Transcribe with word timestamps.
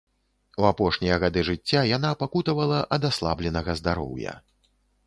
У 0.63 0.65
апошнія 0.69 1.17
гады 1.25 1.43
жыцця 1.51 1.85
яна 1.91 2.15
пакутавала 2.25 2.79
ад 2.99 3.07
аслабленага 3.13 3.71
здароўя. 3.85 4.33